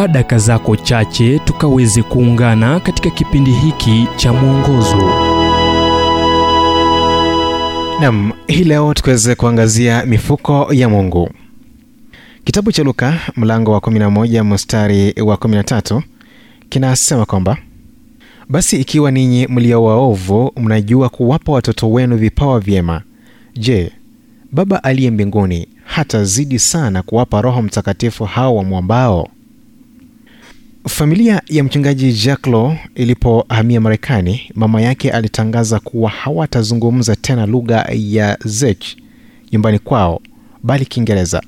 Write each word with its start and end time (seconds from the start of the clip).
chukua 0.00 0.08
daka 0.12 0.38
zako 0.38 0.76
chache 0.76 1.38
tukaweze 1.38 2.02
kuungana 2.02 2.80
katika 2.80 3.10
kipindi 3.10 3.50
hiki 3.50 4.08
cha 4.16 4.32
mwongozo. 4.32 4.96
Nam 8.00 8.32
hii 8.46 8.64
leo 8.64 8.94
tukiweze 8.94 9.34
kuangazia 9.34 10.06
mifuko 10.06 10.68
ya 10.72 10.88
mungu. 10.88 11.30
Kitabu 12.44 12.72
cha 12.72 12.82
luka 12.82 13.18
mlango 13.36 13.72
wa 13.72 13.78
11 13.80 14.44
mstari 14.44 15.14
wa 15.22 15.36
13 15.36 16.02
kinasema 16.68 17.26
kwamba 17.26 17.56
basi 18.48 18.76
ikiwa 18.80 19.10
ninyi 19.10 19.46
mlio 19.46 19.84
waovu 19.84 20.52
mnajua 20.56 21.08
kuwapa 21.08 21.52
watoto 21.52 21.90
wenu 21.90 22.16
vipawa 22.16 22.60
vyema 22.60 23.02
je 23.56 23.92
baba 24.52 24.84
aliye 24.84 25.10
mbinguni 25.10 25.68
hatazidi 25.84 26.58
sana 26.58 27.02
kuwapa 27.02 27.40
roho 27.42 27.62
mtakatifu 27.62 28.24
hao 28.24 28.56
wamwambao 28.56 29.28
familia 30.88 31.42
ya 31.48 31.64
mchungaji 31.64 32.12
jack 32.12 32.46
law 32.46 32.74
ilipohamia 32.94 33.80
marekani 33.80 34.40
mama 34.54 34.82
yake 34.82 35.10
alitangaza 35.10 35.80
kuwa 35.80 36.10
hawatazungumza 36.10 37.16
tena 37.16 37.46
lugha 37.46 37.86
ya 37.92 38.38
zech 38.44 38.84
nyumbani 39.52 39.78
kwao 39.78 40.20
bali 40.62 40.86
kiingereza. 40.86 41.42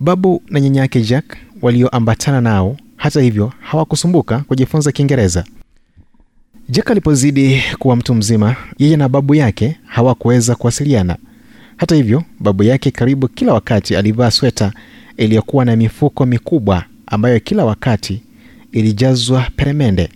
Babu 0.00 0.42
na 0.50 0.60
nyanya 0.60 0.80
yake 0.80 1.00
jack 1.00 1.36
walioambatana 1.62 2.40
nao 2.40 2.76
hata 2.96 3.20
hivyo 3.20 3.52
hawakusumbuka 3.60 4.38
kujifunza 4.38 4.92
kiingereza. 4.92 5.44
Jack 6.68 6.90
alipozidi 6.90 7.62
kuwa 7.78 7.96
mtu 7.96 8.14
mzima 8.14 8.56
yeye 8.78 8.96
na 8.96 9.08
babu 9.08 9.34
yake 9.34 9.76
hawakuweza 9.86 10.54
kuwasiliana. 10.54 11.16
Hata 11.76 11.94
hivyo 11.94 12.22
babu 12.40 12.62
yake 12.62 12.90
karibu 12.90 13.28
kila 13.28 13.52
wakati 13.54 13.96
alivaa 13.96 14.30
sweta 14.30 14.72
iliyokuwa 15.16 15.64
na 15.64 15.76
mifuko 15.76 16.26
mikubwa 16.26 16.84
ambayo 17.10 17.40
kila 17.40 17.64
wakati 17.64 18.22
ilijazwa 18.72 19.46
peremende. 19.56 20.08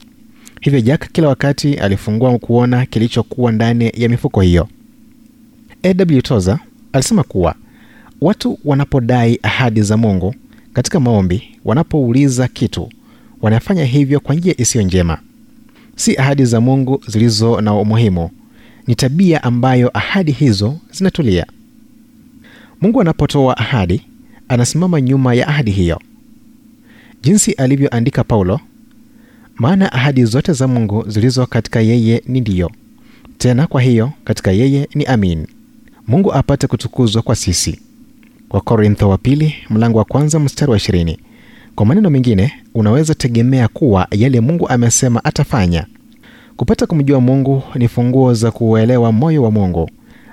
Hivyo 0.61 0.81
jack 0.81 1.13
kila 1.13 1.29
wakati 1.29 1.75
alifungua 1.75 2.39
kuona 2.39 2.87
kilichokuwa 2.87 3.53
ndani 3.53 3.93
ya 3.95 4.09
mifuko 4.09 4.41
hiyo. 4.41 4.69
Aw 5.83 6.21
toza 6.21 6.59
alisema 6.93 7.23
kuwa 7.23 7.55
watu 8.21 8.59
wanapodai 8.65 9.39
ahadi 9.43 9.83
za 9.83 9.97
mungu 9.97 10.35
katika 10.73 11.01
maombi 11.01 11.43
wanapouliza 11.65 12.49
kitu 12.49 12.89
wanafanya 13.43 13.85
hivyo 13.85 14.21
kwa 14.21 14.35
njia 14.35 14.55
isiyo 14.61 14.85
njema. 14.85 15.19
Si 15.97 16.17
ahadi 16.17 16.45
za 16.45 16.61
mungu 16.61 17.03
zilizo 17.09 17.61
na 17.61 17.75
umuhimu 17.75 18.31
ni 18.87 18.95
tabia 18.95 19.43
ambayo 19.43 19.91
ahadi 19.99 20.33
hizo 20.33 20.79
zinatulia. 20.93 21.47
Mungu 22.81 23.01
anapotoa 23.01 23.57
ahadi 23.57 24.03
anasimama 24.49 25.01
nyuma 25.01 25.35
ya 25.35 25.49
ahadi 25.49 25.71
hiyo 25.71 26.01
jinsi 27.25 27.53
alivyoandika 27.53 28.25
paulo 28.25 28.61
maana 29.57 29.93
ahadi 29.93 30.25
zote 30.25 30.53
za 30.53 30.69
mungu 30.69 31.05
zilizo 31.09 31.47
katika 31.47 31.81
yeye 31.81 32.23
ni 32.27 32.41
ndiyo. 32.41 32.71
Tena 33.39 33.67
kwa 33.67 33.83
hiyo 33.83 34.11
katika 34.25 34.53
yeye 34.53 34.89
ni 34.95 35.05
amin. 35.05 35.47
Mungu 36.07 36.35
apate 36.35 36.67
kutukuzwa 36.67 37.23
kwa 37.23 37.37
sisi. 37.37 37.81
Kwa 38.49 38.61
korintho 38.61 39.09
wa 39.09 39.19
pili 39.19 39.55
mlango 39.71 39.99
wa 39.99 40.05
kwanza 40.05 40.39
mstari 40.39 40.71
wa 40.71 40.77
ishirini. 40.77 41.19
Kwa 41.75 41.87
maneno 41.87 42.11
mengine 42.11 42.53
unaweza 42.75 43.15
tegemea 43.15 43.69
kuwa 43.69 44.07
yale 44.11 44.41
mungu 44.41 44.69
amesema 44.69 45.25
atafanya. 45.25 45.87
Kupata 46.57 46.87
kumjua 46.87 47.21
mungu 47.21 47.63
ni 47.75 47.89
funguo 47.89 48.35
za 48.35 48.51
kuuelewa 48.51 49.13
moyo 49.13 49.43
wa 49.43 49.51
mungu 49.51 49.91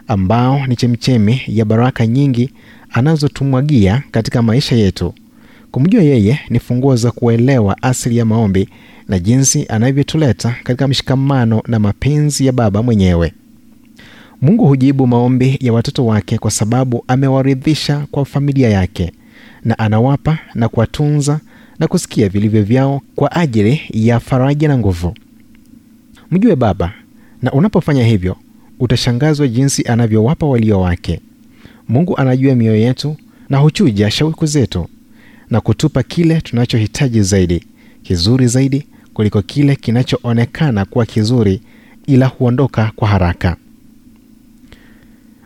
ambao 0.07 0.67
ni 0.67 0.75
chemchemi 0.75 1.41
ya 1.47 1.65
baraka 1.65 2.07
nyingi 2.07 2.49
anazotumwagia 2.89 4.03
katika 4.11 4.41
maisha 4.41 4.75
yetu 4.75 5.13
kumjua 5.71 6.03
yeye 6.03 6.39
ni 6.49 6.59
funguo 6.59 6.95
za 6.95 7.11
kuelewa 7.11 7.77
asili 7.81 8.17
ya 8.17 8.25
maombi 8.25 8.69
na 9.07 9.19
jinsi 9.19 9.65
anavyotuleta 9.69 10.55
katika 10.63 10.87
mshikamano 10.87 11.61
na 11.67 11.79
mapenzi 11.79 12.45
ya 12.45 12.51
baba 12.51 12.83
mwenyewe. 12.83 13.33
Mungu 14.41 14.67
hujibu 14.67 15.07
maombi 15.07 15.57
ya 15.61 15.73
watoto 15.73 16.05
wake 16.05 16.37
kwa 16.37 16.51
sababu 16.51 17.03
amewaridhisha 17.07 18.07
kwa 18.11 18.25
familia 18.25 18.69
yake 18.69 19.11
na 19.65 19.79
anawapa 19.79 20.37
na 20.55 20.69
kuwatunza 20.69 21.39
na 21.79 21.87
kusikia 21.87 22.29
vilivyo 22.29 22.63
vyao 22.63 23.01
kwa 23.15 23.31
ajili 23.31 23.81
ya 23.93 24.19
faraja 24.19 24.67
na 24.67 24.77
nguvu. 24.77 25.13
Mjue 26.31 26.55
baba 26.55 26.93
na 27.41 27.51
unapofanya 27.51 28.05
hivyo 28.05 28.35
utashangazwa 28.79 29.47
jinsi 29.47 29.83
anavyowapa 29.83 30.45
walio 30.45 30.81
wake. 30.81 31.19
Mungu 31.89 32.17
anajua 32.17 32.55
mioyo 32.55 32.81
yetu 32.81 33.15
na 33.49 33.57
huchuja 33.57 34.11
shauku 34.11 34.45
zetu 34.45 34.87
na 35.51 35.61
kutupa 35.61 36.03
kile 36.03 36.41
tunachohitaji 36.41 37.21
zaidi 37.21 37.63
kizuri 38.03 38.47
zaidi 38.47 38.87
kuliko 39.13 39.41
kile 39.41 39.75
kinachoonekana 39.75 40.85
kuwa 40.85 41.05
kizuri 41.05 41.61
ila 42.07 42.25
huondoka 42.25 42.91
kwa 42.95 43.07
haraka. 43.07 43.55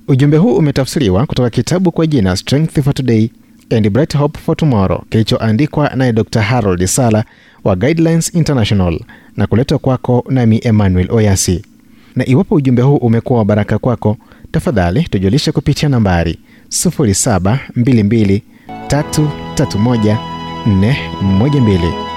Ujumbe 0.08 0.38
huu 0.38 0.56
umetafsiriwa 0.58 1.26
kutoka 1.26 1.50
kitabu 1.50 1.92
kwa 1.92 2.08
jina 2.08 2.36
strength 2.36 2.82
for 2.82 2.94
today 2.94 3.30
and 3.70 3.90
bright 3.90 4.18
hope 4.18 4.40
for 4.40 4.58
tomorrow 4.58 5.02
kilichoandikwa 5.10 5.90
naye 5.96 6.14
dr 6.14 6.42
harold 6.42 6.86
sala 6.86 7.24
wa 7.64 7.76
guidelines 7.76 8.34
international 8.36 9.00
na 9.38 9.48
kuletwa 9.48 9.80
kwako 9.80 10.26
nami 10.30 10.60
emmanuel 10.64 11.12
oyasi. 11.12 11.66
Na 12.16 12.26
iwapo 12.26 12.56
ujumbe 12.56 12.82
huu 12.82 12.96
umekuwa 12.98 13.40
wa 13.40 13.46
baraka 13.46 13.78
kwako 13.80 14.18
tafadhali 14.52 15.04
tujulishe 15.04 15.52
kupitia 15.52 15.90
nambari 15.90 16.40
0722 16.70 18.42
331 19.56 20.18
412 20.66 22.15